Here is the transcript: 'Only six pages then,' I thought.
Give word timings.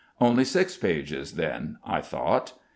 'Only 0.19 0.45
six 0.45 0.75
pages 0.77 1.33
then,' 1.33 1.77
I 1.85 2.01
thought. 2.01 2.53